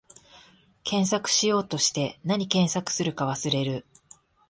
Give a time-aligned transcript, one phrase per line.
[0.83, 3.85] 検索しようとして、なに検索するか忘れる